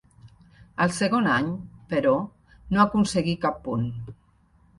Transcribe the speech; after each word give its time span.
El 0.85 0.93
segon 0.99 1.29
any, 1.33 1.51
però, 1.91 2.15
no 2.73 2.83
aconseguí 2.85 3.37
cap 3.45 3.61
punt. 3.69 3.87